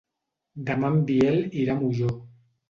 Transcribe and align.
Demà 0.69 0.89
en 0.93 0.97
Biel 1.09 1.37
irà 1.65 1.77
a 1.77 1.81
Molló. 1.83 2.11